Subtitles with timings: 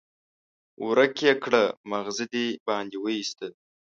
[0.85, 3.51] ورک يې کړه؛ ماغزه دې باندې واېستل.